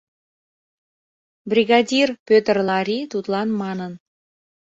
[1.51, 3.93] Бригадир Пӧтыр Лари тудлан манын: